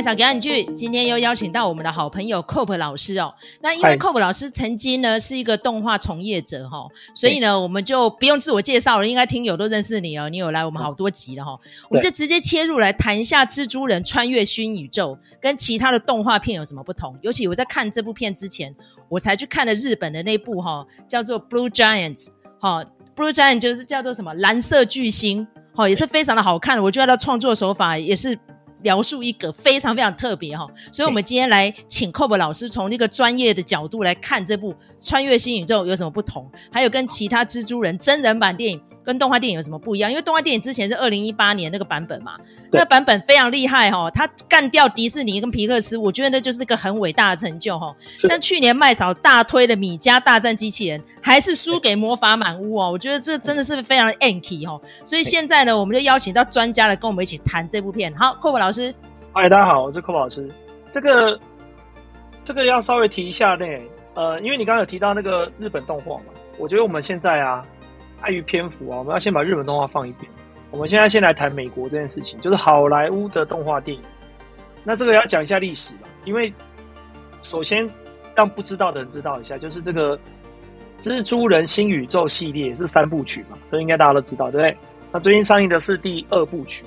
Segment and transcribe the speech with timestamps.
[0.00, 3.34] 麦嫂给你去，今天又邀请到我们的好朋友 Cope 老师哦。
[3.60, 10.30] 那因为 Cope 老师曾经呢是一个动画从业者哈、哦，所以呢我们就不用自我介绍了，应该听友都认识你哦。
[10.30, 11.60] 你有来我们好多集了哈、哦，
[11.90, 17.14] 我们就直接切入来谈一下《蜘蛛人穿越新宇宙》跟其他的动画片有什么不同。
[17.20, 18.74] 尤其我在看这部片之前，
[19.10, 22.28] 我才去看了日本的那部哈、哦，叫做 Blue Giant
[22.58, 26.82] 哈、哦、，Blue Giant 就是叫做什么蓝色巨星，哈、哦，也是非常的好看。
[26.82, 28.38] 我觉得他的创作手法也是。
[28.82, 34.72] 描述一个非常非常特别哈，所以我们今天来请 Cope 老师从那个专业的角度来看这部
[35.02, 40.08] 《穿越新宇宙》有什么不同，还有跟其他蜘蛛人真人版电影跟动画电影有什么不一样？
[40.08, 42.36] 因为动画电影之前是二零一八年那个版本嘛，
[42.70, 47.92] 那个版本非常厉害哈，他干掉迪士尼跟皮克斯，我觉得那就是一个很伟大的成就哈。
[48.28, 54.80] 像去年麦草大推的《米家大战机器人》，还是输给《魔法满屋》哦，我觉得这真的是非常的 anky 哈。
[55.04, 58.14] 所以现在呢，我们就邀请到专家来跟我们一起谈这部片。
[58.14, 58.94] 好，Cope 老师。
[59.32, 60.48] 嗨，大家好，我是 Cope 老师。
[60.92, 61.40] 这个
[62.42, 63.66] 这个要稍微提一下呢，
[64.14, 66.24] 呃，因为你刚刚有提到那个日本动画嘛，
[66.58, 67.64] 我觉得我们现在啊，
[68.20, 70.30] 碍于篇幅啊，我们要先把日本动画放一边。
[70.70, 74.02] 我们现在先来谈美国这件事情，就是好莱坞的动画电影。
[74.84, 76.52] 那这个要讲一下历史吧，因为
[77.42, 77.88] 首先
[78.34, 80.16] 让不知道的人知道一下，就是这个
[81.00, 84.76] 《蜘蛛人新宇宙》系列是三部曲嘛，这应该大家都知道，对不对？
[85.12, 86.84] 那最近上映的是第二部曲。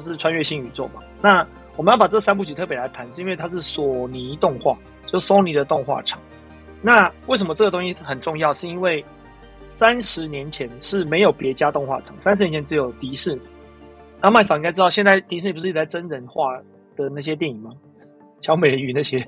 [0.00, 1.00] 是穿越新宇宙嘛？
[1.22, 6.18] 那我们要把这三部曲特别来谈，是因为它是索尼动画，就索尼的动画厂。
[6.82, 8.52] 那为什么这个东西很重要？
[8.52, 9.04] 是因为
[9.64, 13.40] 三十年前是没有别家动画厂，三十年前只有迪士尼。
[14.20, 16.56] 然后麦嫂应该知道，现在迪士尼不是一直在真人化
[16.94, 17.72] 的那些电影吗？
[18.40, 19.18] 小美人鱼那些，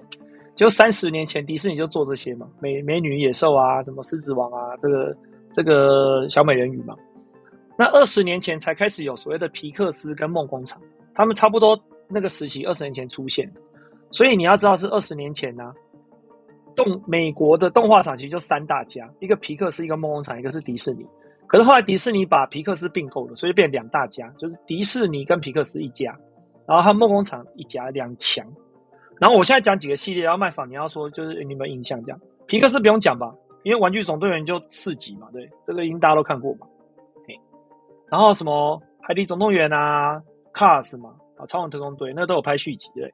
[0.54, 5.16] 就三十年前迪士尼就做这些嘛，美美女野兽啊，什么狮子王啊，这个
[5.52, 6.94] 这个小美人鱼嘛。
[7.78, 10.80] 那二十年前才开始有所谓的皮克斯跟梦工厂，
[11.14, 13.50] 他们差不多那个时期二十年前出现，
[14.10, 15.74] 所以你要知道是二十年前呢、
[16.76, 21.04] 动美国的动画厂其实就三大家，一个皮克斯，一个梦工厂，一个是迪士尼。
[21.48, 26.16] 可是后来迪士尼把皮克斯并购了，所以变两大家，就是迪士尼跟皮克斯一家，
[26.66, 28.46] 然后还有梦工厂一家两强。
[29.18, 33.32] 然后我现在讲几个系列，然后麦嫂你要说就是你们印象这样，皮克斯不用讲吧，
[33.64, 36.66] 因为玩具总动员就四集嘛，对，这个应该大家都看过嘛。
[38.08, 40.14] 然后什么《海底总动员》啊，
[40.54, 43.12] 《Cars》嘛，啊，《超人特工队》那都有拍续集对。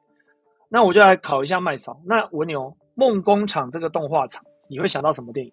[0.69, 1.99] 那我就来考一下麦嫂。
[2.05, 5.51] 那我问你哦，梦工厂这个动画厂，你会想到什么电影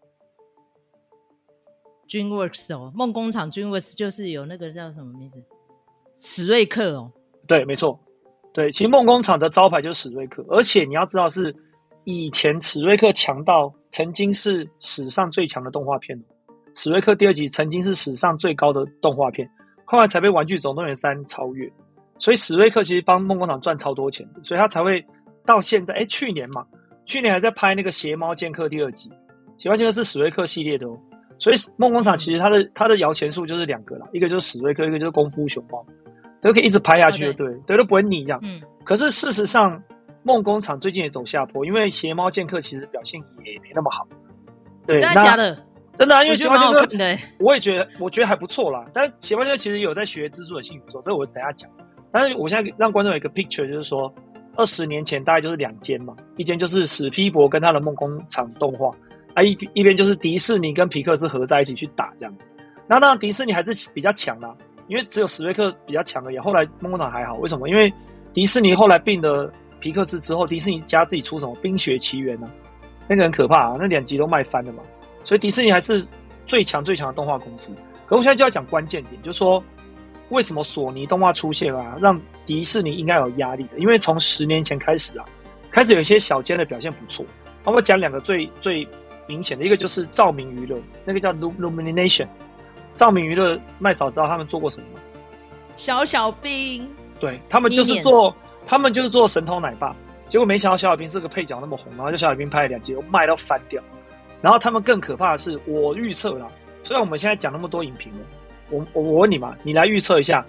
[2.09, 5.43] ？DreamWorks 哦，梦工厂 DreamWorks 就是有那个叫什么名字？
[6.17, 7.11] 史瑞克哦。
[7.47, 7.99] 对，没错。
[8.53, 11.55] 对，其实梦工厂的招牌就是史瑞克，而且你要知道是
[12.05, 16.21] 以前史瑞克强到曾经是史上最强的动画片。
[16.75, 19.49] 史瑞克第二集曾经是史上最高的动画片，
[19.85, 21.71] 后来才被《玩具总动员三》超越。
[22.19, 25.05] 所以史瑞克其实帮梦工厂赚超多钱的，所以他才会
[25.47, 25.95] 到现在。
[25.95, 26.67] 哎，去年嘛，
[27.05, 29.09] 去年还在拍那个《邪猫剑客》第二集，
[29.59, 30.97] 《邪猫剑客》是史瑞克系列的哦。
[31.39, 35.85] 所以梦工厂其实它的它的摇钱树就是两个啦，一个就是史瑞克，一个就是功夫熊猫，
[36.43, 38.39] 都可以一直拍下去的，对对，都不会腻这样。
[38.43, 38.61] 嗯。
[38.85, 39.83] 可是事实上，
[40.23, 44.07] 梦工厂最近也走下坡，因为《邪猫剑客》其实表现也没那么好。
[44.87, 45.57] 对，真的假的？
[45.95, 46.85] 真的啊，因为《邪猫剑客》
[47.39, 48.85] 我也觉得，我觉得还不错啦。
[48.93, 51.71] 但《邪猫剑客》其实有在学蜘蛛的性宇宙，这我等一下讲。
[52.13, 54.13] 但是我现在让观众有一个 picture，就是说，
[54.57, 58.91] 二十年前大概就是两间嘛，一间就是史皮伯跟他的梦工厂动画，
[59.35, 62.45] 啊一一边就是迪士尼跟皮克斯合在一起去打这样子。
[62.87, 64.55] 那当然迪士尼还是比较强啦，
[64.89, 66.39] 因为只有史瑞克比较强而已。
[66.39, 67.69] 后来梦工厂还好，为什么？
[67.69, 67.93] 因为
[68.33, 72.51] 迪士尼后来并了皮克斯之后，迪士尼家自己出什么《冰雪奇缘》呢？
[73.09, 74.83] 那个很可怕啊，那两集都卖翻了嘛。
[75.25, 76.07] 所以迪士尼还是
[76.47, 77.73] 最强最强的动画公司。
[78.07, 79.63] 可我现在就要讲关键点，就是说
[80.31, 83.79] 为什么索尼动画出现啊，让迪士尼应该有压力的？
[83.79, 85.25] 因为从十年前开始啊，
[85.71, 87.25] 开始有一些小间的表现不错。
[87.65, 88.87] 那我们讲两个最最
[89.27, 92.27] 明显的，一个就是照明娱乐，那个叫 Illumination。
[92.95, 95.01] 照明娱乐，麦嫂知道他们做过什么吗？
[95.77, 96.89] 小小兵。
[97.19, 98.35] 对，他们就是做，
[98.67, 99.95] 他们就是做神偷奶爸。
[100.27, 103.83] 结果没想到小小兵是个配角那么红，然后就小小兵拍了两集，卖到翻掉。
[104.41, 106.47] 然后他们更可怕的是，我预测了。
[106.83, 108.25] 虽然我们现在讲那么多影评了，
[108.71, 110.45] 我我我问你嘛，你来预测一下。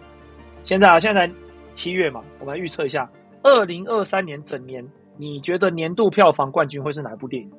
[0.63, 1.33] 现在啊，现在才
[1.73, 3.09] 七月嘛，我们来预测一下，
[3.41, 4.87] 二零二三年整年，
[5.17, 7.49] 你觉得年度票房冠军会是哪一部电影？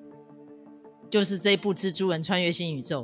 [1.10, 3.02] 就是这一部《蜘蛛人穿越新宇宙》。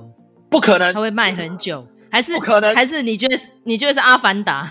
[0.48, 2.74] 不可能，它会卖很久，还是不可能？
[2.74, 3.50] 还是你觉得是？
[3.64, 4.64] 你觉得是《阿凡达》？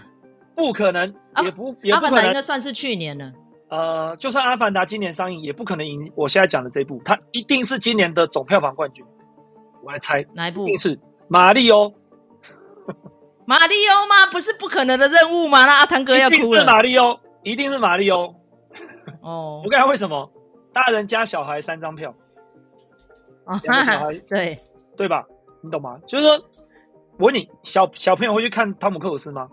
[0.56, 1.14] 不可能，
[1.44, 2.10] 也不，也不可能。
[2.10, 3.32] 阿凡达应该算是去年了。
[3.70, 9.06] 呃，就算《阿凡达》今年上映，也不可能赢我现在讲的这部，它一定是今年的总票房冠军。
[9.84, 10.64] 我来猜哪一部？
[10.64, 10.96] 一定是
[11.28, 11.90] 《马力欧》。
[13.48, 14.26] 马里欧吗？
[14.30, 15.66] 不是不可能的任务吗？
[15.66, 16.42] 那阿汤哥要哭了。
[16.42, 18.36] 一定是马里欧，一定是马里欧。
[19.22, 20.30] 哦， 我跟你讲为什么？
[20.74, 22.14] 大人加小孩三张票，
[23.64, 24.60] 两个小孩 对
[24.98, 25.24] 对吧？
[25.64, 25.98] 你懂吗？
[26.06, 26.34] 就是说，
[27.18, 29.48] 我问你，小小朋友会去看汤姆克鲁斯吗？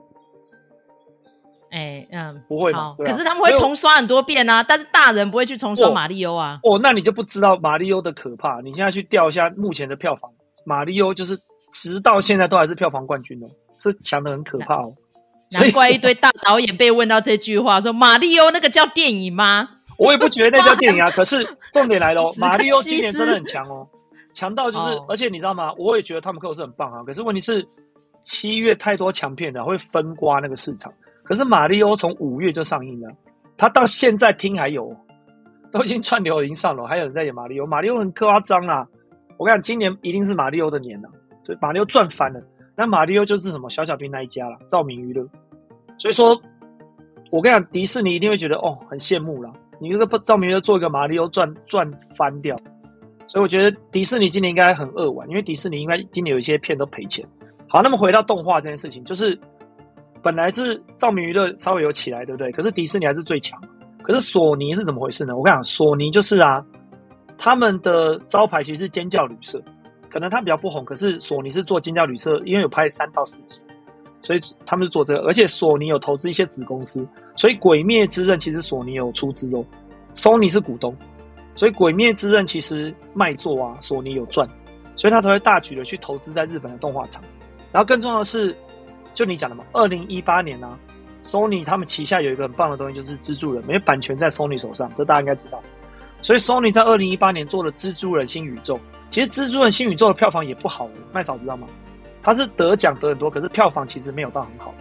[1.71, 2.97] 哎，嗯，不会嘛。
[2.99, 6.59] 可是他们会重刷很多遍啊，但是大人不会去重刷马里欧啊。
[6.65, 8.61] 哦，那你就不知道马里欧的可怕。
[8.61, 10.31] 你现在去调一下目前的票房，
[10.67, 11.39] 马里欧就是
[11.73, 13.47] 直到现在都还是票房冠军哦，
[13.91, 14.93] 是强的很可怕哦。
[15.53, 19.69] 难怪一堆大导演被问到这句话，说 马里奥那个叫电影吗？
[19.99, 21.09] 我也不觉得那叫电影啊。
[21.15, 21.39] 可是
[21.73, 23.87] 重点来了，哦 马里奥今年真的很强哦，
[24.33, 25.73] 强到就是，而且你知道吗？
[25.79, 27.05] 我也觉得汤姆克鲁斯很棒啊。
[27.05, 27.65] 可是问题是，
[28.25, 30.93] 七月太多强片了，会分刮那个市场。
[31.23, 33.09] 可是马里奥从五月就上映了，
[33.57, 34.93] 他到现在听还有，
[35.71, 37.67] 都已经串流已经上了，还有人在演马里奥。
[37.67, 38.85] 马里奥很夸张啊！
[39.37, 41.09] 我跟你讲，今年一定是马里奥的年了，
[41.45, 42.41] 所以马里奥赚翻了。
[42.77, 45.27] 那马里欧就是什么小小兵那一家了，照明娱乐。
[45.99, 46.41] 所以说，
[47.31, 49.53] 我跟你讲，迪士尼一定会觉得哦，很羡慕啦。
[49.81, 52.57] 你这个照明娱乐做一个马里欧赚赚翻掉。
[53.27, 57.27] 所以我觉得迪士尼今年应该很扼腕，因为迪士尼应该今年有一些片都赔钱。
[57.69, 59.39] 好，那么回到动画这件事情，就是。
[60.23, 62.51] 本来是照明娱乐稍微有起来，对不对？
[62.53, 63.61] 可是迪士尼还是最强。
[64.03, 65.37] 可是索尼是怎么回事呢？
[65.37, 66.65] 我跟你讲，索尼就是啊，
[67.37, 69.63] 他们的招牌其实是尖叫旅社，
[70.15, 70.85] 可能他比较不红。
[70.85, 73.59] 可是索尼是做金雕旅社，因为有拍三到四集，
[74.23, 75.21] 所以他们是做这个。
[75.27, 79.65] 而且索尼有投资一些子公司，所以《鬼灭之刃》其实索尼有出资哦
[80.15, 80.97] ，Sony 是股东，
[81.57, 84.49] 所以《鬼灭之刃》其实卖座啊，索尼有赚，
[84.97, 87.23] 所以他才会大举的去投资在日本的动画厂。
[87.73, 88.57] 然后更重要的是。
[89.15, 90.77] 就你讲的嘛，二零一八年啊
[91.23, 95.63] ，Sony 他们旗下有一个很棒的东西，就是蜘蛛人，没有版权在 Sony 手上，这大家应该知道。
[96.21, 98.77] 所以 Sony 在二零一八年做了蜘蛛人新宇宙，
[99.15, 101.69] 其实蜘蛛人新宇宙的票房也不好，麦嫂知道吗？
[102.21, 104.75] 他是得奖得很多，可是票房其实没有到很好。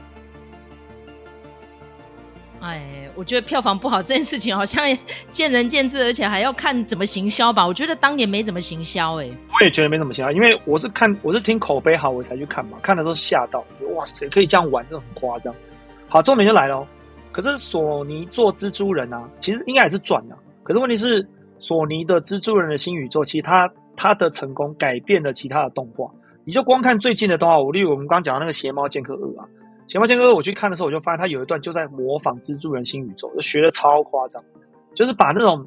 [2.60, 4.84] 哎，我觉得票房不好这件事情好像
[5.30, 7.68] 见仁见智，而且还要看怎么行销吧。
[7.68, 13.64] 我觉得当年没怎么行销，哎，我也觉得没怎么行销，因为我是看我是听口碑好我才去看嘛，看的都吓到，
[13.94, 15.54] 哇塞，可以这样玩，这很夸张。
[16.10, 16.88] 好，重点就来了，
[17.32, 20.36] 可是索尼做蜘蛛人啊，其实应该也是赚的。
[20.64, 21.24] 可是问题是，
[21.60, 26.10] 索尼的蜘蛛人的新宇宙，其实它他的成功改变了其他的动画。
[26.46, 29.48] 你就光看最近的动画，我例如我们刚刚讲的那个邪猫剑客二啊。
[29.92, 34.44] 《邪猫剑客二》我去看的时候，我就发现他有一段就在模仿蜘蛛人新宇宙，就学的超夸张，
[34.96, 35.66] 就是把那种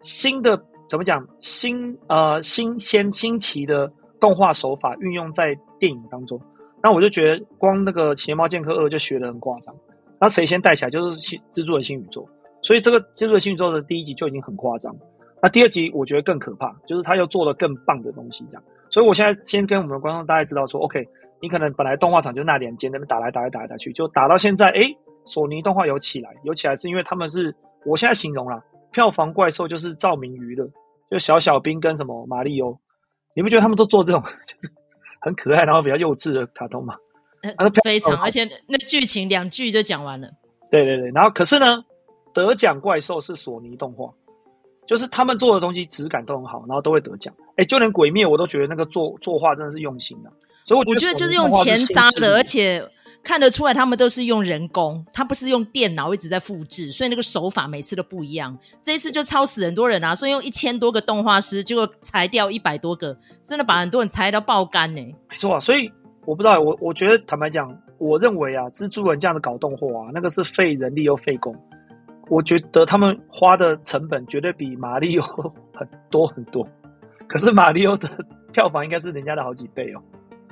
[0.00, 3.90] 新的怎么讲新呃新鲜新奇的
[4.20, 6.40] 动画手法运用在电影当中。
[6.82, 9.74] 那我就觉得光那个《邪猫剑客二》就学的很夸张。
[10.20, 12.26] 那谁先带起来就是蜘蛛人新宇宙，
[12.62, 15.00] 所以这个蜘蛛人新宇宙的第一集就已经很夸张了。
[15.44, 18.64] 那第二集我觉得更可怕，就是他又做了更棒的东西这样。
[18.88, 21.06] 所以我现在先跟我们的观众大家知道说，OK。
[21.42, 24.80] 你可能本来动画厂就那两间，那边打来打来打来打去，就打到现在，哎，
[25.26, 27.54] 索尼动画有起来，有起来是因为他们是，
[27.84, 28.58] 我现在形容啦，
[28.92, 30.66] 票房怪兽就是照明娱乐，
[31.10, 32.74] 就小小兵跟什么马里欧，
[33.36, 34.72] 你不觉得他们都做这种 就是
[35.20, 36.94] 很可爱然后比较幼稚的卡通吗？
[37.58, 40.26] 呃，非常，而且那剧情两句就讲完了。
[40.70, 41.84] 对对对，然后可是呢，
[42.32, 44.10] 得奖怪兽是索尼动画，
[44.86, 47.32] 就是他们做的东西质感都很好，然后都会得奖。
[47.56, 50.30] 哎，就连鬼灭我都觉得那个作作画真的是用心的。
[50.64, 52.82] 所以我觉，得就是用钱砸的，而且
[53.22, 58.56] 看得出来他们都是用人工，他不是用电脑一直在复制，所以那个手法每次都不一样。
[58.82, 65.00] 这一次就超死很多人啊，所以用一千多个动画师，结果裁掉一百多个，真的把很多人裁到爆肝呢。
[65.30, 65.90] 没错啊，所以
[66.26, 71.54] 我不知道，我我觉得坦白讲，我认为啊，蜘蛛人这样的搞动画啊，那个是费人力又费工，
[72.28, 75.26] 我觉得他们花的成本绝对比马里奥
[75.74, 76.66] 很多很多，
[77.26, 78.08] 可是马里奥的
[78.52, 80.02] 票房应该是人家的好几倍哦。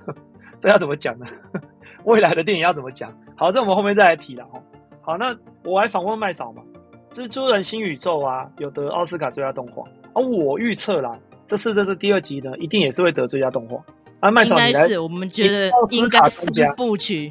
[0.61, 1.27] 这要怎么讲呢？
[2.05, 3.13] 未来的电影要怎么讲？
[3.37, 4.63] 好，这我们后面再来提了哦。
[5.01, 6.63] 好，那我来访问麦嫂嘛。
[7.11, 11.15] 蜘蛛人新宇宙啊，有得奥斯卡最佳动画，而、啊、我预测啦，
[11.47, 13.85] 这次这是第二集呢，一定也是会得最佳动画。
[14.21, 17.31] 啊，麦嫂，应该是我们觉得应该三部曲，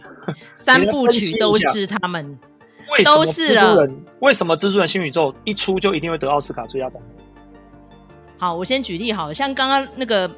[0.54, 2.38] 三部曲都是他们，
[3.04, 3.88] 都是了。
[4.20, 7.04] 为什么蜘蛛人新宇宙一出就一定会得奥斯卡最佳导演？
[8.38, 10.30] 好，我先举例好了，像刚刚那个。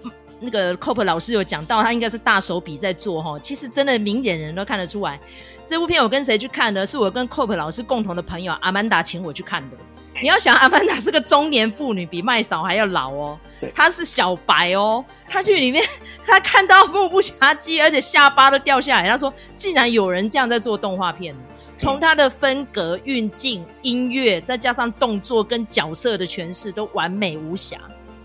[0.45, 3.39] 那个 Cope 老师有讲到，他应该是大手笔在做哈。
[3.39, 5.17] 其实真的明眼人都看得出来，
[5.65, 6.85] 这部片我跟谁去看呢？
[6.85, 9.77] 是我跟 Cope 老师共同的朋友阿曼达请我去看的。
[10.21, 13.39] 你要想，阿曼达是个中年妇女，比麦嫂还要老哦。
[13.73, 15.81] 她是小白哦，她去里面，
[16.27, 19.07] 她看到目不暇接，而且下巴都掉下来。
[19.07, 21.33] 她说：“竟然有人这样在做动画片，
[21.77, 27.77] 从她的分格、运镜、音乐，再加上动作跟角色的诠释，都完美无瑕。”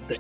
[0.06, 0.18] 对。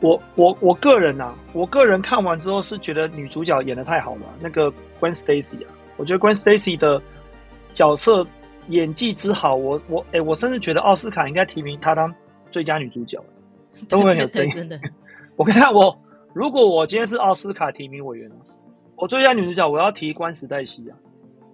[0.00, 7.00] 我我我个人呐、啊，我个人看完之后是觉得女主角演的太好了，那个 Gwen Stacy 啊，我觉得 Gwen Stacy 的
[7.72, 8.26] 角色
[8.68, 12.12] 演技之好，我我哎、欸，我甚至觉得奥斯卡应该提名她当
[12.50, 13.22] 最佳女主角，
[13.88, 14.50] 都会很有争议。
[14.50, 14.80] 真的，
[15.36, 15.94] 我跟你看，我
[16.32, 18.30] 如果我今天是奥斯卡提名委员，
[18.96, 20.96] 我最佳女主角我要提关时代西啊，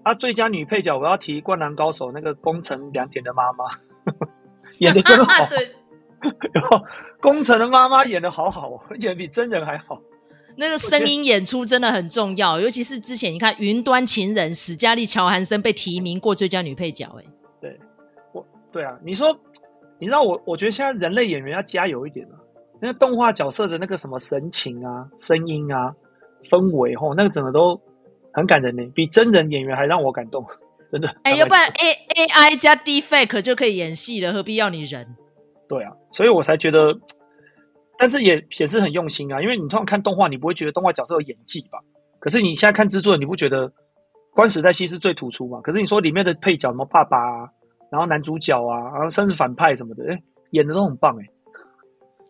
[0.06, 3.64] 啊，最佳女配角我要提《灌篮高手》那个宫城良田的妈妈，
[4.78, 5.44] 演的真好。
[5.50, 5.68] 对，
[6.54, 6.80] 然后
[7.20, 10.00] 宫城的妈妈演的好好哦，演的比真人还好。
[10.56, 17.24] 那个声音演出真的很重要，尤其是之前你看《云端情人》，史嘉丽·乔韩森被提名过最佳女配角，哎，
[17.60, 17.76] 对，
[18.32, 19.36] 我，对啊，你说，
[19.98, 22.36] 你知道我，我觉得现在人类演员要加油一点了，
[22.80, 25.92] 那个动画角色的那个什么神情啊、声音啊、
[26.48, 27.78] 氛围，吼，那个整个都
[28.36, 30.44] 很感人呢，比真人演员还让我感动，
[30.92, 31.08] 真的。
[31.24, 35.16] 哎，要不然 A A I 加 Deepfake 就可以演戏了，何必要你人？
[35.68, 36.94] 对啊，所以我才觉得。
[37.98, 41.78] 但是也显示很用心啊，因为你通常看动画，你不会觉得动画角色有演技吧？
[42.18, 43.72] 可是你现在看制作人，你不觉得
[44.34, 45.62] 关时代西是最突出吗？
[45.62, 47.48] 可是你说里面的配角什么爸爸啊，
[47.90, 51.24] 然后男主角啊，然后甚至反派什么的，哎，演的都很棒哎。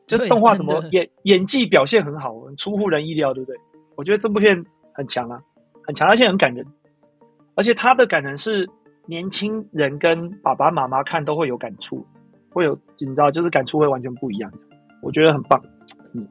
[0.07, 3.59] 就动画怎么演演技表现很好，很出乎人意料，对不对？
[3.97, 5.41] 我觉得这部片很强啊，
[5.87, 6.67] 很强，而且很感人。
[7.55, 8.69] 而且他的感人是
[9.07, 12.05] 年轻人跟爸爸妈妈看都会有感触，
[12.51, 14.59] 会有你知道，就是感触会完全不一样的。
[15.03, 15.63] 我觉得很棒，
[16.13, 16.27] 嗯，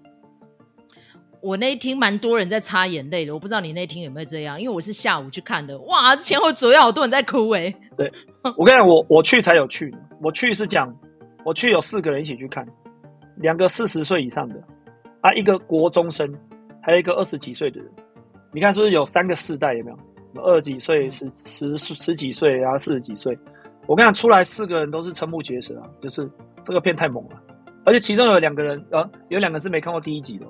[1.42, 7.74] 我那一听蛮多人在擦眼泪的，我不知道你那一听有没有这样，因为我是下午去看的，哇，前后左右好多人在哭哎。
[7.98, 8.12] 对，
[8.58, 10.94] 我跟你讲，我我去才有去，我去是讲，
[11.46, 12.68] 我去有四个人一起去看，
[13.38, 14.56] 两个四十岁以上的，
[15.22, 16.32] 啊，一个国中生，
[16.82, 17.90] 还有一个二十几岁的人，
[18.56, 19.74] 你看是不是有三个世代？
[19.74, 20.42] 有没有？
[20.42, 23.38] 二十几岁、十十十几岁，然后四十几岁，
[23.86, 26.30] 我跟你讲，出来四个人都是瞠目结舌啊，就是
[26.64, 27.36] 这个片太猛了。
[27.84, 30.46] 而且其中有两个人，呃，有两个是没看过第一集的。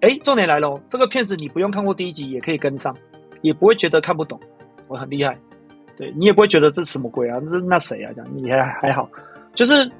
[0.00, 2.96] 哎，重点来了，这个片子你不用看过第一集也可以跟上，
[3.42, 4.40] 也不会觉得看不懂。
[4.86, 5.38] 我很厉害，
[5.98, 7.38] 对你也不会觉得这什么鬼啊？
[7.50, 8.10] 这那谁啊？
[8.16, 9.06] 这样你还还好，
[9.54, 9.90] 就是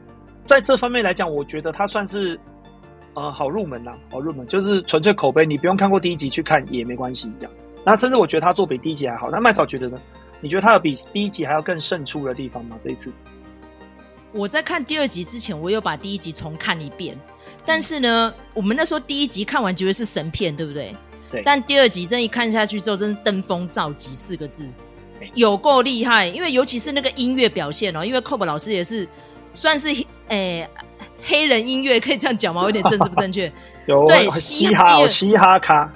[0.45, 2.41] 在这方面来讲，我觉得他算是
[3.19, 7.31] 呃好入门呐，好入门，就是纯粹口碑，你不用看过第一集去看也没关系。
[7.39, 7.53] 这样，
[7.85, 9.31] 那甚至我觉得他做比第一集还好。
[9.31, 9.99] 那麦草觉得呢？
[10.41, 12.77] 你觉得他有比第一集还要更胜出的地方吗？
[12.85, 13.11] 这一次？
[14.31, 17.19] 我在看第二集之前，我有把第一集重看一遍。
[17.65, 20.95] 但是呢，我们那时候第一集看完觉得是神片，对不对？
[21.31, 21.43] 对。
[21.45, 24.69] 但第二集真一看下去之后，真是登峰造极四个字，
[25.35, 26.27] 有够厉害。
[26.27, 29.09] 因为尤其是那个音乐表现哦，因为 Cob 老师也是
[29.55, 29.89] 算是
[30.29, 30.71] 诶、欸、
[31.23, 32.63] 黑人音乐，可以这样讲吗？
[32.63, 33.53] 有点政治不正确。
[33.87, 35.91] 有对嘻哈，嘻哈咖。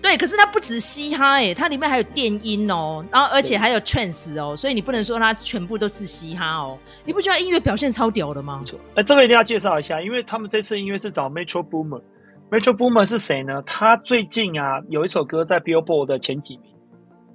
[0.00, 6.76] 对，可是它不止嘻哈诶，它里面还有电音哦，然后而且还有 trance 哦，所以你不能说它全部都是嘻哈哦。
[7.04, 8.58] 你不觉得音乐表现超屌的吗？
[8.58, 12.02] 没错，哎，这个一定要介绍一下，因为他们这次音乐是找 Metro Boomer。
[12.50, 13.62] Metro Boomer 是谁呢？
[13.64, 16.72] 他最近啊有一首歌在 Billboard 的前几名，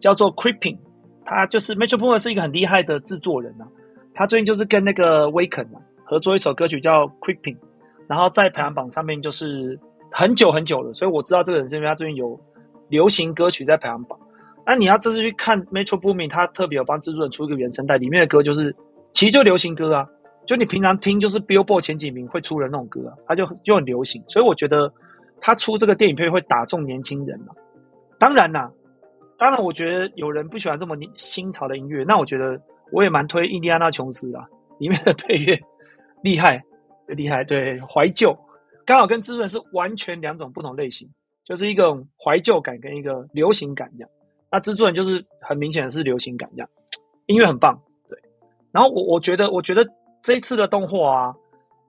[0.02, 0.78] 叫做 Creeping。
[1.26, 3.66] 他就是 Metro Boomer 是一个很厉害的制作人啊。
[4.14, 7.58] 他最近就是跟那个 Weeknd 啊合作一首歌曲叫 Creeping，
[8.08, 9.80] 然后在排行榜上面就是
[10.12, 12.40] 很久很久了，所以我知道这个人是因为他最近有。
[12.90, 14.18] 流行歌曲在排行榜，
[14.66, 18.74] 那你要这次去看 Metro Boomin，他特别有帮制作人出一个原声带，里面的歌就是
[19.12, 20.08] 其实就流行歌啊，
[20.46, 24.90] 就你平常听就是 Billboard 前几名会出的那种歌啊，他就就很流行，所以我觉得
[25.42, 27.48] 他出这个电影配乐会打中年轻人嘛。
[28.18, 28.72] 当然啦，
[29.38, 32.58] 当然我觉得有人不喜欢这么新潮的音乐，那我觉得
[32.94, 34.40] 我也蛮推印第安纳琼斯的，
[34.80, 35.60] 里面的配乐
[36.22, 36.64] 厉害，
[37.08, 38.38] 厉害，对，怀旧，
[38.86, 41.10] 刚好跟蜘蛛人是完全两种不同类型。
[41.46, 44.10] 就是一个怀旧感跟一个流行感这样，
[44.52, 46.70] 那蜘蛛人就是很明显的是流行感这样，
[47.28, 48.20] 音乐很棒，对。
[48.74, 49.88] 然后我我觉得，我觉得
[50.22, 51.36] 这一次的动画啊，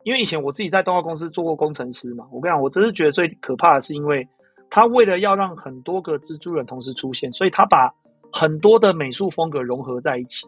[0.05, 4.25] 因为以前我自己在动画公司做过工程师嘛，我跟你讲，我真是觉得最可怕的是，因为
[4.71, 7.93] 他为了要让很多个蜘蛛人同时出现，所以他把
[8.33, 10.47] 很多的美术风格融合在一起。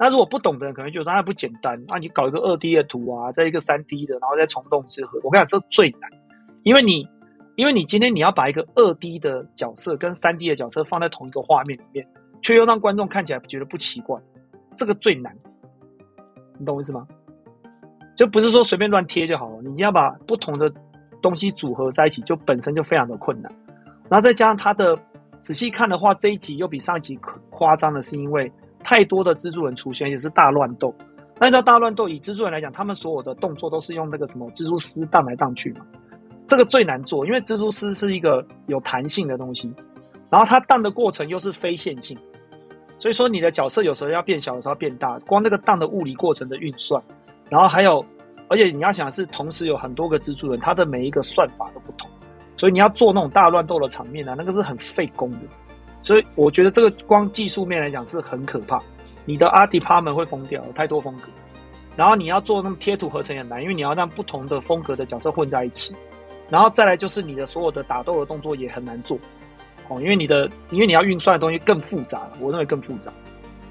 [0.00, 6.10] 那如果不懂的人可能觉得那不简单，那你搞一个二 D 的图啊，再一个三 D 的，然后再虫洞之合，我跟你讲，这最难，
[6.64, 7.06] 因为你。
[7.56, 12.06] 因为你今天你要把一个二 D 的角色跟三 D 的角色放在同一个画面里面，
[12.40, 14.18] 却又让观众看起来觉得不奇怪，
[14.74, 15.36] 这个最难。
[16.58, 17.06] 你懂我意思吗？
[18.16, 20.72] 就不是说随便乱贴就好了，你要把不同的
[21.20, 23.52] 东西组合在一起，就本身就非常的困难。
[24.08, 24.98] 然后再加上它的
[25.40, 27.18] 仔细看的话，这一集又比上一集
[27.50, 28.50] 夸张的是，因为
[28.82, 30.94] 太多的蜘蛛人出现，也是大乱斗。
[31.38, 35.80] 那你知道大乱斗以蜘蛛人来讲，他们所有的动作都是用那个什么蜘蛛丝荡来荡去嘛。
[36.46, 39.72] 这个最难做，因为蜘蛛丝是一个有弹性的东西，
[40.28, 42.18] 然后它荡的过程又是非线性，
[42.98, 47.00] 所以说你的角色有时候要变小，有时候变大，光那个荡的物理过程的运算，
[47.48, 48.04] 然后还有，
[48.48, 52.10] 而且你要想是同时有很多个蜘蛛人，它的每一个算法都不同，
[52.56, 55.38] 所以你要做那种大乱斗的场面啊，那个是很费工的。
[56.02, 58.80] 所以我觉得这个光技术面来讲是很可怕。
[59.24, 61.28] 你的 art department 会疯掉，太多风格，
[61.96, 65.94] 然后你要做那么贴图合成也难，因为你要让不同的风格的角色混在一起。
[66.48, 69.16] 然后再来就是你的所有的打斗的动作也很难做，
[69.88, 73.12] 哦，因为你的因为你要运算的东西更复杂了，我认为更复杂。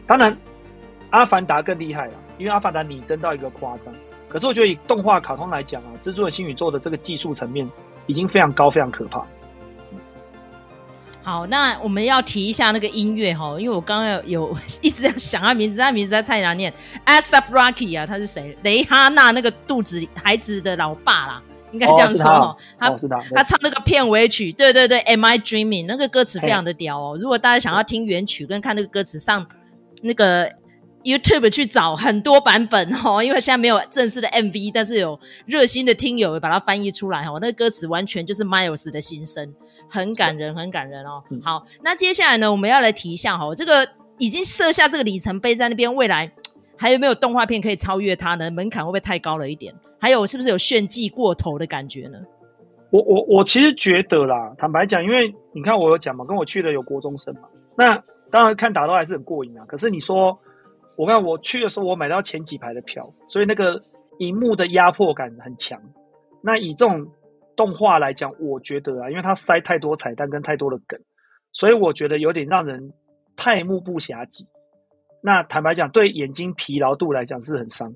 [0.07, 0.37] 当然，
[1.09, 3.93] 阿凡达更厉害了，因为阿凡达拟真到一个夸张。
[4.29, 7.69] 可是我觉得以动画卡通来讲啊，蜘蛛的新宇宙的这个技术层面
[8.05, 9.25] 已经非常高，非常可怕。
[11.21, 16.73] 好，那我们要提一下那个音乐哈，因为我刚刚有，有 一直在想他名字，他名字在太难念。
[17.05, 18.57] ，Asap Rocky 啊，他是谁？
[18.63, 21.41] 雷哈娜那个肚子孩子的老爸啦。
[21.71, 22.89] 应该这样说哦，他
[23.35, 25.85] 他唱那个片尾曲，对对对，Am I Dreaming？
[25.85, 27.17] 那个歌词非常的屌哦。
[27.21, 29.45] 如果大家想要听原曲跟看那个歌词，上
[30.01, 30.51] 那个
[31.03, 33.23] YouTube 去找很多版本哦。
[33.23, 37.37] 因为现在没有正式的 MV，但是有热心的听友把它翻译出来哦。
[37.41, 39.53] 那个歌词完全就是 Miles 的心声，
[39.89, 41.23] 很感人，很感人哦。
[41.41, 43.87] 好，那接下来呢，我们要来提一下哈，这个
[44.17, 46.31] 已经设下这个里程碑在那边，未来
[46.77, 48.49] 还有没有动画片可以超越它呢？
[48.51, 49.73] 门槛会不会太高了一点？
[49.99, 52.17] 还有是不是有炫技过头的感觉呢？
[52.91, 57.41] 我我我其实觉得啦，坦白讲，因为你看我有讲嘛，跟我去的有国中生嘛，
[57.77, 58.01] 那
[58.31, 59.63] 当然看打斗还是很过瘾啊。
[59.67, 60.35] 可是你说，
[60.99, 63.79] 我看我去的时候，我买到前几排的票，所以那个
[64.17, 65.81] 荧幕的压迫感很强。
[66.43, 67.07] 那以这种
[67.55, 70.99] 动画来讲，我觉得啊，因为它塞太多彩蛋跟太多的梗，
[71.53, 72.91] 所以我觉得有点让人
[73.37, 74.43] 太目不暇接。
[75.23, 77.89] 那坦白讲，对眼睛疲劳度来讲是很伤，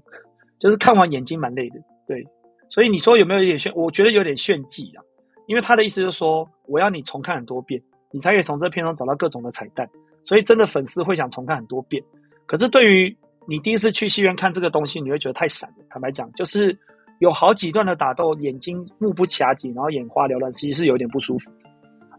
[0.58, 1.76] 就是看完眼睛蛮累的。
[2.08, 2.26] 对，
[2.70, 3.70] 所以你说有没有一点炫？
[3.76, 5.04] 我觉得有点炫技啊，
[5.48, 7.82] 因为他的意思就是说，我要你重看很多遍，
[8.12, 9.86] 你才可以从这片中找到各种的彩蛋。
[10.24, 12.02] 所以真的粉丝会想重看很多遍。
[12.46, 13.16] 可是对于
[13.48, 15.76] 你第一次去戏院看这个东西，你会觉得太闪了。
[15.90, 16.78] 坦白讲，就是
[17.20, 21.52] 有好几段的打斗，眼睛目不暇接，然后眼花缭乱，其实是有点不舒服。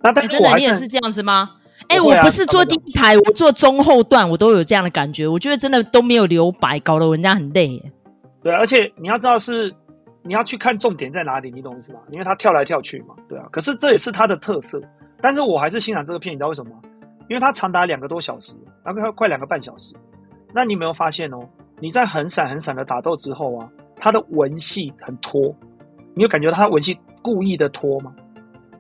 [0.03, 1.51] 那但是我也是这样子吗？
[1.89, 5.27] 哎、欸，我不是坐第一排，我坐中后段，我都有这样的感觉。
[5.27, 7.93] 我觉得真的都没有留白，搞得人家很累耶。
[8.43, 9.75] 对，而且你要知道是，
[10.23, 12.01] 你要去看重点在哪里，你懂意思吗？
[12.11, 13.47] 因为他跳来跳去嘛，对啊。
[13.51, 14.81] 可是这也是他的特色，
[15.21, 16.81] 但是我还是欣赏这个片，你知道为什么吗？
[17.29, 19.95] 因为它长达两个多小时，大概快两个半小时。
[20.55, 21.41] 那你有没有发现哦？
[21.81, 25.53] 你在很闪很闪的打斗之后啊，它的文戏很拖，
[26.15, 28.15] 你有感觉到它文戏故意的拖吗？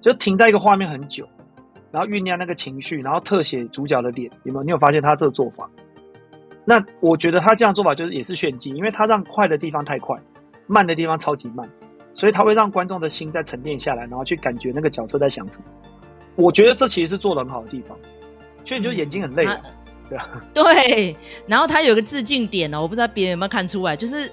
[0.01, 1.27] 就停在一个画面很久，
[1.91, 4.63] 然后酝酿那个情绪，然后特写主角的脸，有没有？
[4.63, 5.69] 你有发现他这个做法？
[6.65, 10.17] 那我觉得他这样做法就是也是炫技，因为他让快的地方太快，
[10.67, 11.69] 慢的地方超级慢，
[12.15, 15.65] 所以他会让观众的心再沉淀下来，然后去感觉那个角色在想什么。
[16.37, 17.99] 我觉得这其实是做得很好的地方，
[18.65, 19.61] 所以你就眼睛很累，嗯、
[20.55, 24.31] 对然后他有个致敬点哦，我不知道别人有没有看出来，就是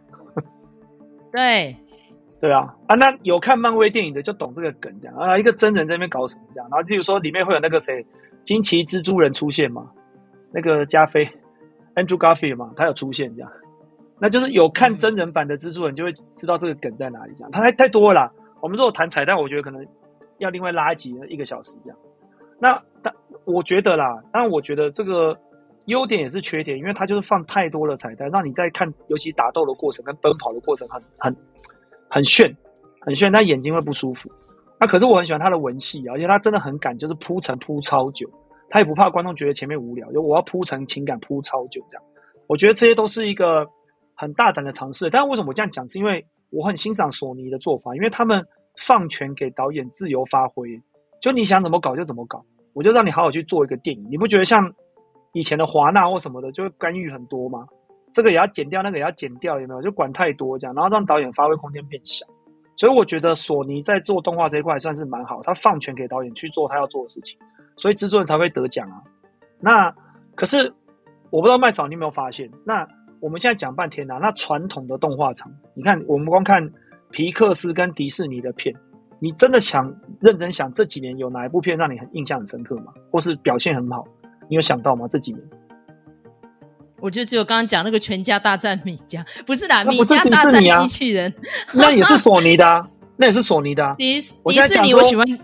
[1.31, 1.77] 对，
[2.41, 8.05] 对啊，啊，那有看漫威电影的就懂这个梗，这样啊，一个真人在那边搞什么这样，然后譬如说里面会有那个谁，
[8.43, 9.91] 惊奇蜘蛛人出现嘛，
[10.51, 11.29] 那个加菲，
[11.95, 13.53] Andrew Garfield 嘛，他有出现这样，
[14.21, 19.87] 那就是有看真人版的蜘蛛人就会知道这个梗在哪里这样，他太太多了啦，我们如果谈彩蛋，我觉得可能
[20.39, 21.99] 要另外拉一集一个小时这样，
[22.59, 25.37] 那但我觉得啦，当然我觉得这个。
[25.87, 31.37] 优点也是缺点，因为它就是放太多的彩蛋，让你在看，尤其打斗的过程跟奔跑的过程很很
[32.11, 32.53] 很炫，
[33.03, 34.29] 很炫，但眼睛会不舒服。
[34.81, 38.29] 那可是我很喜欢他的文戏啊，而且他真的很敢，就是铺陈铺超久，
[38.69, 42.03] 他也不怕观众觉得前面无聊，就我要铺陈情感铺超久这样。
[42.49, 43.65] 我觉得这些都是一个
[44.17, 45.09] 很大胆的尝试。
[45.09, 45.87] 但为什么我这样讲？
[45.89, 48.45] 是因为我很欣赏索尼的做法，因为他们
[48.81, 50.81] 放权给导演自由发挥，
[51.21, 54.05] 就你想怎么搞就怎么搞，我就让你好好去做一个电影。
[54.11, 54.69] 你不觉得像？
[55.33, 57.67] 以前的华纳或什么的，就会干预很多吗，
[58.11, 59.83] 这个也要剪掉，那个也要剪掉，有没有？
[59.83, 62.25] 就管太多这样，然后让导演发挥空间变小。
[62.75, 67.39] 所以我觉得索尼在做动画这一块算是蛮好，他放权给导演去做他要做的事情，
[67.77, 69.03] 所以制作人才会得奖啊。
[69.61, 69.95] 那
[70.35, 70.73] 可是
[71.29, 72.51] 我不知道麦嫂你有没有发现？
[72.65, 72.89] 那
[73.21, 76.71] 我们现在讲半天啊，那传统的动画厂，你看我们光看
[77.11, 78.75] 皮克斯跟迪士尼的片，
[79.19, 82.93] 你真的想认真想这几年有哪一部片让你很印象很深刻吗？
[83.11, 84.05] 或是表现很好？
[84.49, 85.07] 你有想到吗？
[85.09, 85.43] 这几年，
[87.01, 91.33] 我就只有刚刚讲那个全家大战米家，不是的，米家大战机器人，
[91.73, 93.95] 那也是索尼的啊，那也是索尼的啊。
[93.99, 95.27] 迪迪士尼我喜欢《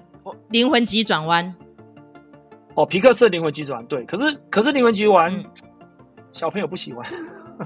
[0.50, 1.44] 灵魂急转弯》。
[2.74, 5.32] 哦，皮克斯的《灵魂急转弯》对，可是可是《灵魂急转弯》
[6.32, 7.04] 小朋友不喜欢。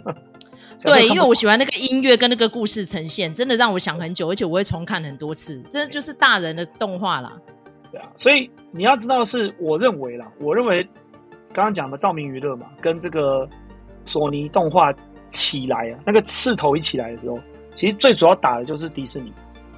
[0.83, 5.63] 对，因为我喜欢那个音乐跟那个故事呈现，真的让我想很久，而且我会重看很多次。
[5.71, 7.33] 这就是大人的动画啦。
[7.91, 10.83] 对啊，所以你要知道的是，我认为啦，我认为
[11.53, 13.49] 刚刚讲的照明娱乐嘛，跟这个。
[14.09, 14.95] 索尼动画
[15.31, 17.37] 起来啊，那个势头一起来的时候，
[17.75, 19.33] 其实最主要打的就是迪士尼，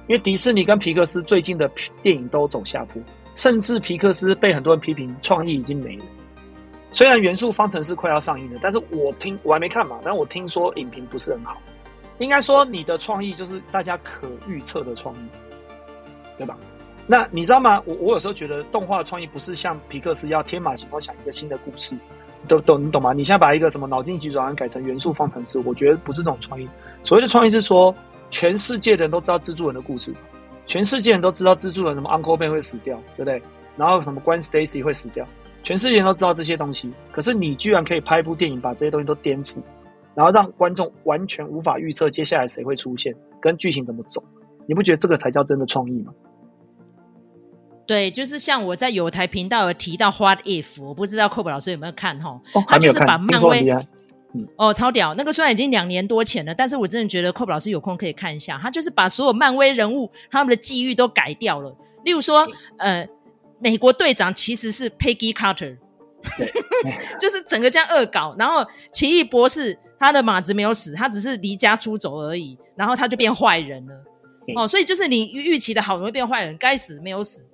[0.07, 1.67] 因为迪士尼跟皮克斯最近的
[2.03, 3.01] 电影都走下坡，
[3.33, 6.05] 甚至皮克斯被很多人批评创意已经没了。
[6.91, 11.57] 虽然《元素方程式》快要上映了，但是我听我还没看嘛，但我听说影评不是很好。
[12.17, 15.19] 应该说你的创意就是大家可预测的创意，
[16.37, 16.57] 对吧？
[17.07, 17.81] 那你知道吗？
[17.85, 21.97] 我我有时候觉得动画创意不是像皮克斯要天马行空想一个新的故事。
[22.47, 23.11] 都懂你懂吗？
[23.11, 26.65] 你现在把一个什么脑筋急转弯改成元素方程式，我觉得不是这种创意。
[27.03, 27.93] 所谓的创意是说，
[28.31, 30.15] 全世界的人都知道蜘蛛人的故事，
[30.65, 33.41] 全世界人都知道蜘蛛人什么 Uncle Ben 会死掉，对不对？
[33.75, 35.27] 然后什么 Gwen Stacy 会死掉，
[35.63, 36.91] 全世界人都知道这些东西。
[37.11, 39.57] 可是你居然可以拍一部电影，把这些东西都颠覆，
[40.15, 44.23] 然后让观众完全无法预测接下来谁会出现，跟剧情怎么走。
[44.67, 46.13] 你不觉得这个才叫真的创意吗？
[47.85, 52.39] 对，就是像我在有台频道有提到《What If》，我不知道 Cob 老师有没有看哈？
[52.53, 53.67] 哦，他就是把漫威，
[54.35, 55.15] 嗯、哦，超屌！
[55.15, 58.59] 那个虽然已经两年多前了，但是我真的觉得 Cob 老师有空可以看一下。
[58.59, 61.75] 他就是把所有漫威人物他们的际遇都改掉了。
[62.05, 63.03] 例如说，呃，
[63.59, 65.77] 美国队长其实是 Peggy Carter，
[66.37, 66.51] 对，
[67.19, 68.35] 就是整个这样恶搞。
[68.39, 73.93] 然后奇异博士他的马子没有死，他只是离家出走而已，然后他就变坏人了。
[74.55, 77.45] 哦，所以就是你预期的好容易变坏人，该死没有死。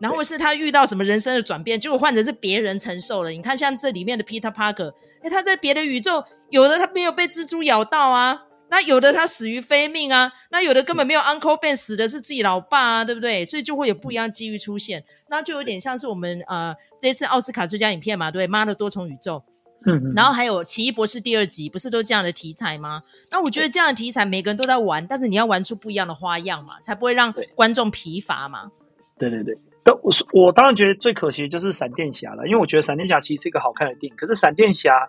[0.00, 3.30] 然后是他遇到什么人生的转变，结果换成是别人承受了。
[3.30, 13.44] 你看，像这里面的 Peter Parker，哎，他在别的宇宙，有的他没有被蜘蛛咬到啊，那有的他死于非命啊，那有的根本没有 Uncle Ben 死的是自己老爸啊，对不对？
[13.44, 19.42] 所以就会有不一样的机遇出现，那就有点像是我们呃这一次奥斯卡最佳影片嘛，对，妈的多重宇宙，
[19.86, 23.00] 嗯，嗯，然后还有奇异博士第二集，不是都这样的题材吗？
[23.30, 28.70] 那我觉得这样的题材每个人都在玩，但是你要玩出不一样的花样嘛，才不会让观众疲乏嘛。
[29.18, 29.54] 对对对。
[29.82, 34.16] 但我我当然觉得最可惜的就是闪电侠了，因为我觉得闪电侠其实是一个好看的电影。
[34.16, 35.08] 可是闪电侠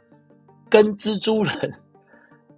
[0.69, 1.73] 跟蜘蛛人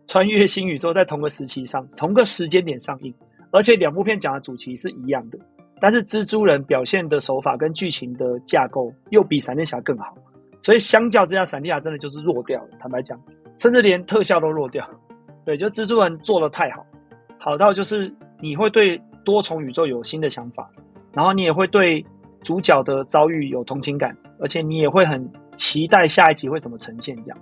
[0.07, 3.13] 穿越新宇宙在同个时期上，同个时间点上映，
[3.51, 5.37] 而且两部片讲的主题是一样的，
[5.79, 10.13] 但是蜘蛛人表现的手法跟剧情的架构又比闪电侠更好，
[10.61, 12.69] 所以相较之下，闪电侠真的就是弱掉了。
[12.79, 13.19] 坦白讲，
[13.57, 14.87] 甚至连特效都弱掉。
[15.45, 16.85] 对，就蜘蛛人做的太好，
[17.37, 20.69] 好到就是你会对多重宇宙有新的想法。
[21.13, 22.03] 然后你也会对
[22.41, 27.37] 主角的遭遇有同情感，而且你也会很期待下一集会怎么呈现这样。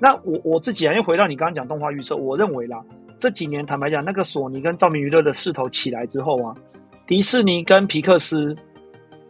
[0.00, 2.82] 那我我自己啊，又回到你刚刚讲动画预测，我认为啦，
[3.18, 6.54] 这几年坦白讲，那个索尼跟照明娱乐的势头起来之后啊，
[7.06, 8.56] 迪士尼跟皮克斯，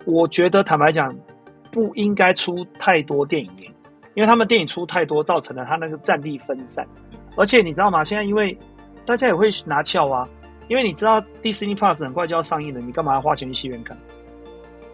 [0.05, 1.15] 我觉得坦白讲
[1.73, 3.51] 不应该出太多电影，
[4.15, 6.87] 因为他们电影出太多，造成了他那个战力分散。
[7.37, 8.05] 而且你知道吗？
[8.05, 8.57] 现在因为
[9.05, 10.29] 大家也会拿翘啊。
[10.69, 13.99] 因为你知道 Disney Plus 很快就要上映了，你干嘛要花钱去戏院看？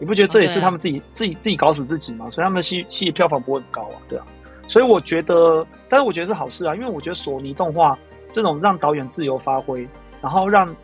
[0.01, 2.31] 你不觉得这也是他们自己、自己自己搞死自己吗？
[2.31, 4.25] 所以他们的戏戏票房不会很高啊，对啊。
[4.69, 7.99] 所以我觉得，但是我觉得是好事啊，因为我觉得索尼动画
[8.33, 9.87] 这种让导演自由发挥，
[10.21, 10.75] 然后让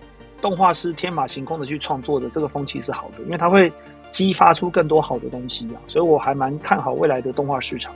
[0.40, 3.72] 动画师天马行空的去创作的这个风气是好的，因为它会
[4.10, 5.80] 激发出更多好的东西啊。
[5.88, 7.94] 所以我还蛮看好未来的动画市场，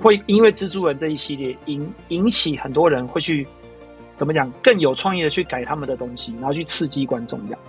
[0.00, 3.46] 会因为蜘蛛人这一系列引引起很多人会去。
[4.16, 7.60] 怎么讲更有创意的去改他们的东西，然后去刺激观众一样。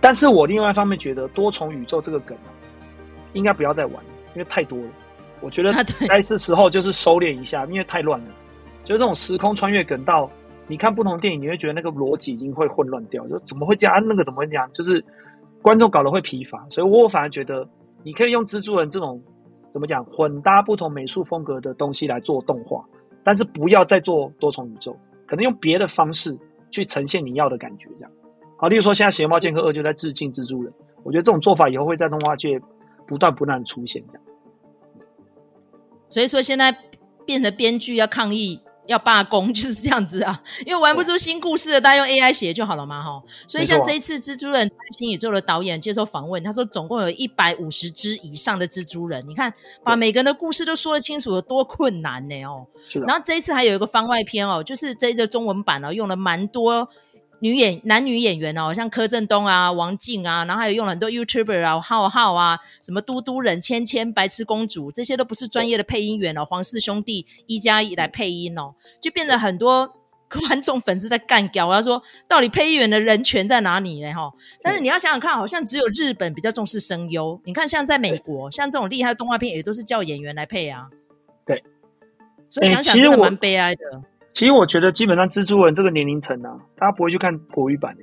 [0.00, 2.36] 但是我另外一方面觉得多重宇宙这个梗，
[3.34, 3.94] 应该不要再玩，
[4.34, 4.88] 因为太多了。
[5.42, 5.72] 我觉得
[6.08, 8.26] 该是时候就是收敛一下，因为太乱了。
[8.84, 10.30] 就是这种时空穿越梗到
[10.66, 13.94] 你看不同电影，你会觉得那个逻辑已经会混乱掉，就怎么会这样？
[13.94, 14.68] 啊、那个怎么会这样？
[14.72, 15.04] 就是
[15.60, 16.64] 观众搞得会疲乏。
[16.70, 17.68] 所以我反而觉得
[18.02, 19.20] 你可以用蜘蛛人这种
[19.70, 22.84] 怎么讲混搭不同美术风格的东西来做动画，
[23.22, 24.96] 但是不要再做多重宇宙。
[25.26, 26.36] 可能用别的方式
[26.70, 28.10] 去呈现你要的感觉，这样
[28.56, 28.68] 好。
[28.68, 30.72] 例如说，现在《邪猫剑客二》就在致敬蜘蛛人，
[31.04, 32.60] 我觉得这种做法以后会在动画界
[33.06, 34.22] 不断不断出现，这样。
[36.12, 36.76] 所以说，现在
[37.26, 38.60] 变成编剧要抗议。
[38.86, 43.22] 要罢工 就是这样子啊，因为玩不出新故事的，大家用 AI 写就好了嘛，哈。
[43.46, 52.42] 所以像这一次蜘蛛人新宇宙的导演接受访问，他说总共有一百五十只以上的蜘蛛人，你看把每个人的故事都说得清楚有多困难呢？
[52.42, 52.66] 哦。
[53.06, 56.86] 然后这一次还有一个番外篇哦，就是这一个中文版哦，用了蛮多
[57.42, 69.92] 女演男女演员哦，像柯震东啊、王静啊，然后还有用了很多 YouTuber 啊、浩浩啊、什么嘟嘟人、芊芊、白痴公主，这些都不是专业的配音员哦，黄氏兄弟一加一来配音哦，就变得很多
[70.30, 74.12] 观众粉丝在干掉，我要说到底配音员的人权在哪里呢？
[74.12, 80.86] 哈，但是你要想想看，好像只有日本比较重视声优，你看像在美国，像这种厉害的动画片也都是叫演员来配啊。
[81.44, 81.60] 对，
[82.48, 83.82] 所以想想真的蛮悲哀的。
[84.32, 88.02] 其实我觉得，基本上蜘蛛人这个年龄层啊，大家不会去看国语版的，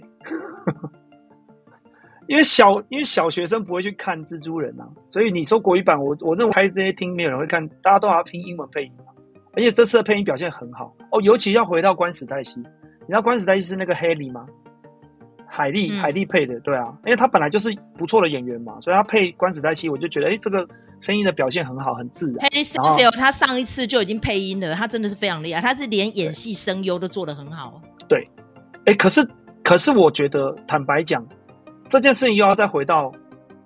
[2.27, 8.91] 因为小因为小学生不会去看蜘蛛人啊，所以你说国语版，我我认为开这些听没有人会看，大家都要听英文配音，
[9.53, 10.95] 而且这次的配音表现很好。
[11.11, 14.45] 哦，尤其要回到关史黛西，你知道关史黛西是那个黑莉吗？
[15.47, 20.65] 海莉海莉配的，对啊，因为他本来就是不错的演员嘛，所以他配关史黛西，我就觉得哎，这个。
[20.99, 22.37] 声音的表现很好，很自然。
[22.49, 27.81] Hailee Steinfeld 他上一次就已经配音了，他真的是非常厉害，他是连演戏声优都做得很好。
[28.07, 28.27] 对，
[28.85, 29.25] 哎、欸，可是
[29.63, 31.25] 可是我觉得，坦白讲，
[31.87, 33.11] 这件事情又要再回到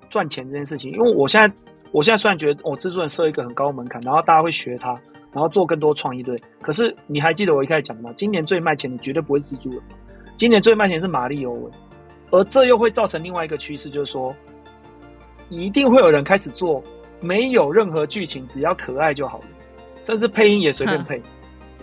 [0.09, 1.51] 赚钱这件事情，因为我现在
[1.91, 4.89] 我现在虽然觉得我制作人设一个很高门槛，然后大家会学他，
[5.31, 6.39] 然后做更多创意，对。
[6.61, 8.11] 可是你还记得我一开始讲的吗？
[8.15, 9.81] 今年最卖钱的绝对不会蜘蛛人，
[10.35, 11.71] 今年最卖钱是玛丽欧文，
[12.31, 14.35] 而这又会造成另外一个趋势，就是说，
[15.49, 16.83] 一定会有人开始做。
[17.23, 19.45] 没有任何剧情，只要可爱就好了，
[20.03, 21.21] 甚至配音也随便配。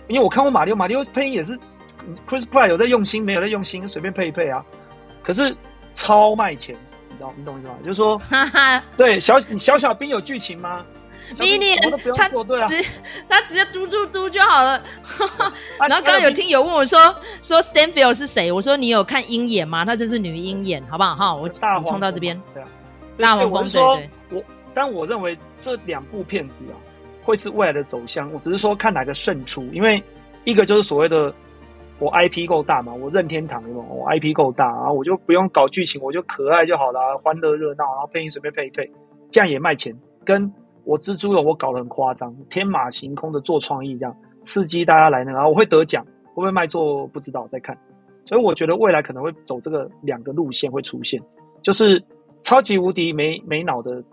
[0.07, 1.57] 因为我看过马里奥，马里奥配音也是
[2.29, 4.63] Chris Pratt 有在用心，没有在用心，随便配一配啊。
[5.23, 5.55] 可是
[5.93, 6.75] 超卖钱，
[7.09, 7.75] 你知道你懂我意思吗？
[7.83, 8.21] 就是说，
[8.95, 10.85] 对小小小兵有剧情吗
[11.37, 12.83] ？Minion 他对啊，只
[13.29, 14.83] 他直接嘟嘟嘟就好了。
[15.79, 18.51] 然后刚刚有听友问我说说 Stanfield 是谁？
[18.51, 19.85] 我说你有看鹰眼吗？
[19.85, 21.15] 他就是女鹰眼，好不好？
[21.15, 22.67] 哈，我大冲到这边，对啊，
[23.17, 24.09] 大黄蜂对对。
[24.29, 26.75] 我但我认为这两部片子啊，
[27.23, 28.31] 会是未来的走向。
[28.33, 30.01] 我只是说看哪个胜出，因为
[30.43, 31.33] 一个就是所谓的
[31.99, 33.81] 我 IP 够大嘛，我任天堂有没有？
[33.81, 38.89] 我 IP 够大，然后我就不用搞剧情，我就可爱就好了，欢乐热闹，然后配音随便配一配，
[39.29, 39.95] 这样也卖钱。
[40.25, 40.51] 跟
[40.83, 46.03] 我蜘蛛人我搞得很夸张，天马行空的做创意，这样刺激大家来那个，然后我会得奖，
[46.33, 47.77] 会不会卖座不知道，再看。
[48.25, 51.21] 所以我觉得未来可能会走这个两个路线会出现，
[51.61, 52.01] 就是
[52.41, 54.03] 超级无敌没没脑的。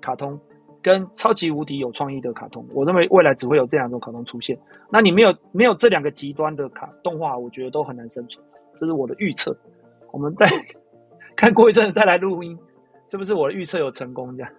[0.00, 0.38] 卡通
[0.82, 4.58] 跟超级无敌有创意的卡通，我认为未来只会有这两种卡通出现。
[4.90, 8.44] 那你没有没有这两个极端的卡动画，我觉得都很难生存。
[8.78, 9.56] 这是我的预测。
[10.12, 10.48] 我们再
[11.36, 12.58] 看过一阵子再来录音，
[13.10, 14.36] 是不是我的预测有成功？
[14.36, 14.52] 这样。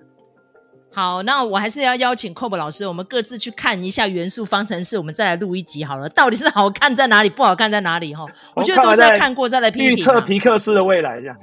[0.92, 6.10] 好，那我还是要邀请 Cob 老师，我们各自去看一下《元素方程式》，我们再来录一集好了。
[6.10, 8.14] 到底是好看在哪里，不好看在哪里？
[8.14, 8.26] 哈，
[8.56, 9.86] 我觉得都是要看过再来评。
[9.86, 11.38] 预测皮克斯的未来，这样。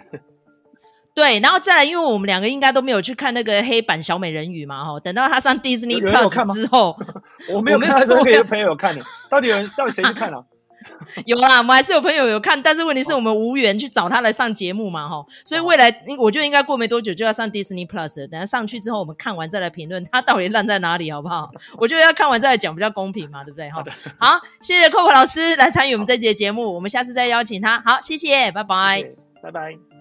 [1.16, 6.94] 对，然后再来，因为我们两个应该都没有去看那个黑板小美人鱼嘛，哈，等到他上 Disney Plus 之后，
[7.50, 9.02] 我没有看，都可以有朋友有看的。
[9.30, 10.44] 到底有人，到底谁去看了？
[11.24, 21.50] 有啦，我们还是有朋友有看，但是问题是我们无缘去找他来上节目嘛，哈，所以未来我觉得应该过没多久就要上 Disney Plus，等下上去之后我们看完再来评论他到底烂在哪里，好不好？
[21.78, 23.70] 我觉得要看完再来讲比较公平嘛，对不对？
[23.70, 23.82] 哈，
[24.20, 27.82] 好，谢谢 Cob 老师来参与我们这节节目，我们下次再邀请他。
[27.84, 29.02] 好，谢谢，拜拜，
[29.42, 29.95] 拜拜。